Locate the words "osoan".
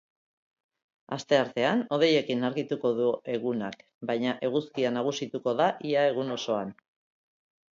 6.39-6.75